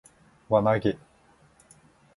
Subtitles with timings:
[0.49, 0.97] 輪投げ